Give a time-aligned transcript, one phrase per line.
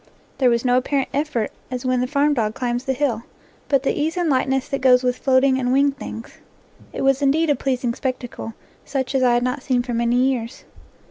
[0.39, 3.21] There was no apparent effort, as when the farm dog climbs the hill,
[3.69, 6.39] but the ease and lightness that goes with floating and winged things.
[6.91, 10.63] It was indeed a pleasing spectacle, such as I had not seen for many years.